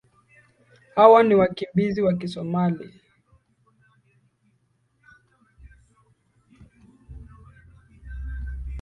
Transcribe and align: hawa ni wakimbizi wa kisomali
hawa 0.95 1.23
ni 1.23 1.35
wakimbizi 1.35 2.01
wa 2.01 2.13
kisomali 2.17 3.01